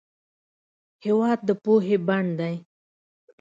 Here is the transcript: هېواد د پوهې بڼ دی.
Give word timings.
هېواد 1.05 1.39
د 1.47 1.49
پوهې 1.63 1.97
بڼ 2.07 2.25
دی. 2.39 2.55